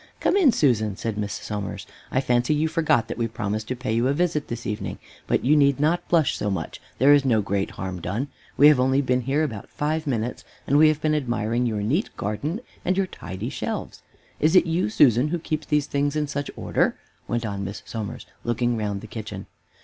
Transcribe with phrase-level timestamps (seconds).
[0.19, 3.93] "Come in, Susan," said Miss Somers, "I fancy you forgot that we promised to pay
[3.93, 7.43] you a visit this evening; but you need not blush so much, there is no
[7.43, 8.27] great harm done;
[8.57, 12.09] we have only been here about five minutes and we have been admiring your neat
[12.17, 14.01] garden and your tidy shelves.
[14.39, 16.95] Is it you, Susan, who keeps these things in such nice order?"
[17.27, 19.45] went on Miss Somers, looking round the kitchen.